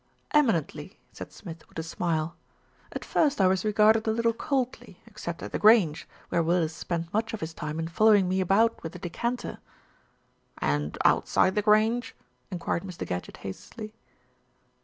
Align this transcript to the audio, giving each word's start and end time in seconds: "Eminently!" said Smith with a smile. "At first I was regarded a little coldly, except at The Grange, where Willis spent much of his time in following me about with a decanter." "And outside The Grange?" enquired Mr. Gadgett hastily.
"Eminently!" 0.31 0.97
said 1.11 1.31
Smith 1.31 1.69
with 1.69 1.77
a 1.77 1.83
smile. 1.83 2.35
"At 2.91 3.05
first 3.05 3.39
I 3.39 3.45
was 3.45 3.63
regarded 3.63 4.07
a 4.07 4.11
little 4.11 4.33
coldly, 4.33 4.99
except 5.05 5.43
at 5.43 5.51
The 5.51 5.59
Grange, 5.59 6.07
where 6.29 6.41
Willis 6.41 6.75
spent 6.75 7.13
much 7.13 7.35
of 7.35 7.39
his 7.39 7.53
time 7.53 7.77
in 7.77 7.87
following 7.87 8.27
me 8.27 8.41
about 8.41 8.81
with 8.81 8.95
a 8.95 8.97
decanter." 8.97 9.59
"And 10.57 10.97
outside 11.05 11.53
The 11.53 11.61
Grange?" 11.61 12.15
enquired 12.49 12.81
Mr. 12.81 13.05
Gadgett 13.05 13.37
hastily. 13.45 13.93